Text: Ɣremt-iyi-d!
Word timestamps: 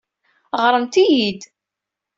Ɣremt-iyi-d! 0.63 1.41